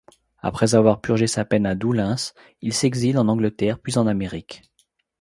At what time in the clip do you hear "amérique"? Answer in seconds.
4.07-4.63